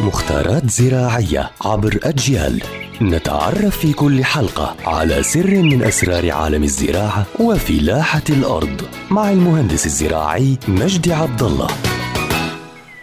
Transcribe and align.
مختارات 0.00 0.70
زراعية 0.70 1.50
عبر 1.64 1.98
أجيال 2.02 2.62
نتعرف 3.02 3.78
في 3.78 3.92
كل 3.92 4.24
حلقة 4.24 4.76
على 4.86 5.22
سر 5.22 5.62
من 5.62 5.82
أسرار 5.82 6.30
عالم 6.32 6.62
الزراعة 6.62 7.26
وفلاحة 7.40 8.22
الأرض 8.30 8.82
مع 9.10 9.30
المهندس 9.30 9.86
الزراعي 9.86 10.58
مجدي 10.68 11.12
عبد 11.12 11.42
الله 11.42 11.66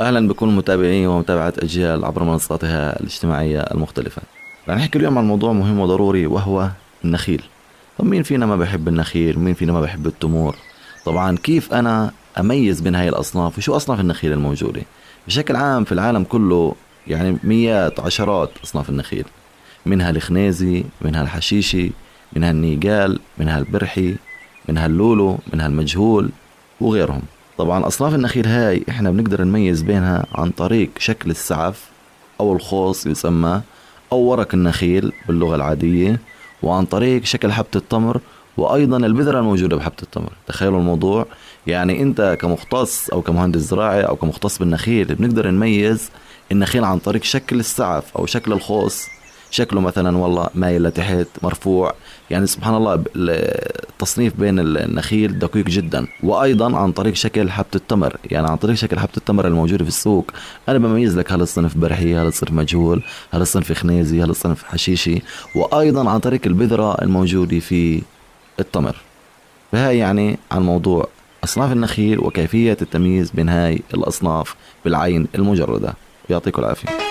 أهلا 0.01 0.27
بكل 0.27 0.49
المتابعين 0.49 1.07
ومتابعة 1.07 1.53
أجيال 1.59 2.05
عبر 2.05 2.23
منصاتها 2.23 2.99
الاجتماعية 2.99 3.59
المختلفة. 3.59 4.21
رح 4.69 4.75
نحكي 4.77 4.97
اليوم 4.97 5.17
عن 5.17 5.27
موضوع 5.27 5.51
مهم 5.53 5.79
وضروري 5.79 6.25
وهو 6.25 6.69
النخيل. 7.05 7.43
طب 7.97 8.05
مين 8.05 8.23
فينا 8.23 8.45
ما 8.45 8.55
بحب 8.55 8.87
النخيل؟ 8.87 9.39
مين 9.39 9.53
فينا 9.53 9.71
ما 9.73 9.81
بحب 9.81 10.07
التمور؟ 10.07 10.55
طبعا 11.05 11.37
كيف 11.37 11.73
أنا 11.73 12.11
أميز 12.37 12.81
بين 12.81 12.95
هاي 12.95 13.09
الأصناف 13.09 13.57
وشو 13.57 13.75
أصناف 13.75 13.99
النخيل 13.99 14.33
الموجودة؟ 14.33 14.81
بشكل 15.27 15.55
عام 15.55 15.83
في 15.83 15.91
العالم 15.91 16.23
كله 16.23 16.75
يعني 17.07 17.37
مئات 17.43 17.99
عشرات 17.99 18.49
أصناف 18.63 18.89
النخيل. 18.89 19.25
منها 19.85 20.09
الخنيزي، 20.09 20.83
منها 21.01 21.21
الحشيشي، 21.21 21.91
منها 22.33 22.51
النيجال، 22.51 23.19
منها 23.37 23.59
البرحي، 23.59 24.15
منها 24.69 24.85
اللولو، 24.85 25.37
منها 25.53 25.67
المجهول 25.67 26.29
وغيرهم. 26.81 27.21
طبعا 27.57 27.87
أصناف 27.87 28.15
النخيل 28.15 28.47
هاي 28.47 28.83
إحنا 28.89 29.11
بنقدر 29.11 29.43
نميز 29.43 29.81
بينها 29.81 30.25
عن 30.35 30.49
طريق 30.49 30.89
شكل 30.97 31.31
السعف 31.31 31.89
أو 32.39 32.53
الخوص 32.53 33.07
يسمى 33.07 33.61
أو 34.11 34.17
ورق 34.17 34.47
النخيل 34.53 35.11
باللغة 35.27 35.55
العادية 35.55 36.19
وعن 36.63 36.85
طريق 36.85 37.25
شكل 37.25 37.51
حبة 37.51 37.67
التمر 37.75 38.21
وأيضا 38.59 38.97
البذرة 38.97 39.39
الموجودة 39.39 39.77
بحبة 39.77 39.95
التمر. 40.03 40.31
تخيلوا 40.47 40.79
الموضوع. 40.79 41.25
يعني 41.67 42.01
أنت 42.01 42.37
كمختص 42.41 43.09
أو 43.09 43.21
كمهندس 43.21 43.61
زراعي 43.61 44.01
أو 44.01 44.15
كمختص 44.15 44.59
بالنخيل 44.59 45.15
بنقدر 45.15 45.47
نميز 45.49 46.09
النخيل 46.51 46.83
عن 46.83 46.99
طريق 46.99 47.23
شكل 47.23 47.59
السعف 47.59 48.17
أو 48.17 48.25
شكل 48.25 48.53
الخوص. 48.53 49.05
شكله 49.51 49.81
مثلا 49.81 50.17
والله 50.17 50.49
مايل 50.55 50.83
لتحت 50.83 51.27
مرفوع. 51.43 51.93
يعني 52.29 52.47
سبحان 52.47 52.75
الله 52.75 53.03
التصنيف 53.15 54.33
بين 54.39 54.59
النخيل 54.59 55.39
دقيق 55.39 55.65
جدا. 55.65 56.07
وأيضا 56.23 56.77
عن 56.77 56.91
طريق 56.91 57.13
شكل 57.13 57.49
حبة 57.49 57.67
التمر. 57.75 58.17
يعني 58.31 58.47
عن 58.47 58.57
طريق 58.57 58.75
شكل 58.75 58.99
حبة 58.99 59.17
التمر 59.17 59.47
الموجوده 59.47 59.83
في 59.83 59.89
السوق. 59.89 60.31
أنا 60.69 60.77
بميز 60.77 61.17
لك 61.17 61.31
هل 61.31 61.41
الصنف 61.41 61.77
برحي 61.77 62.15
هل 62.15 62.27
الصنف 62.27 62.51
مجهول 62.51 63.03
هل 63.33 63.41
الصنف 63.41 63.71
خنيزي 63.71 64.23
هل 64.23 64.29
الصنف 64.29 64.63
حشيشي. 64.63 65.21
وأيضا 65.55 66.09
عن 66.09 66.19
طريق 66.19 66.41
البذرة 66.45 67.01
الموجودة 67.01 67.59
في 67.59 68.01
التمر. 68.59 68.95
فهي 69.71 69.97
يعني 69.97 70.37
عن 70.51 70.61
موضوع 70.61 71.07
أصناف 71.43 71.71
النخيل 71.71 72.19
وكيفية 72.19 72.77
التمييز 72.81 73.31
بين 73.31 73.49
هاي 73.49 73.81
الأصناف 73.93 74.55
بالعين 74.85 75.27
المجردة. 75.35 75.93
يعطيكم 76.29 76.61
العافية. 76.61 77.08